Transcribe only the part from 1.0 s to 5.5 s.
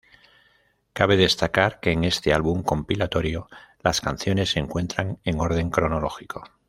destacar que en este álbum compilatorio las canciones se encuentran en